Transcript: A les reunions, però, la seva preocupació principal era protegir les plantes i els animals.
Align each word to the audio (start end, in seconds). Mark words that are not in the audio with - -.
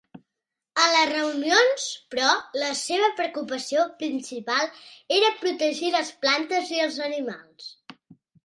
A 0.83 0.85
les 0.93 1.09
reunions, 1.09 1.83
però, 2.13 2.29
la 2.63 2.71
seva 2.79 3.11
preocupació 3.21 3.85
principal 4.01 4.73
era 5.21 5.33
protegir 5.45 5.95
les 5.99 6.11
plantes 6.25 6.73
i 6.79 6.83
els 6.89 6.99
animals. 7.11 7.71